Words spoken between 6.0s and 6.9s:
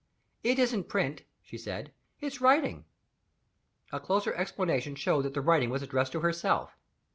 to herself.